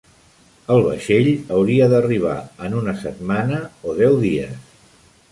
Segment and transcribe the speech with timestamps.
[0.75, 1.27] El vaixell
[1.57, 3.59] hauria d'arribar en una setmana
[3.91, 4.73] o deu dies.